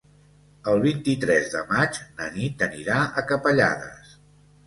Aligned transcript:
El 0.69 0.79
vint-i-tres 0.85 1.51
de 1.55 1.59
maig 1.73 1.99
na 2.21 2.29
Nit 2.37 2.65
anirà 2.69 2.97
a 3.23 3.25
Capellades. 3.33 4.17